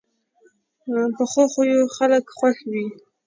[1.15, 2.85] پخو خویو خلک خوښ وي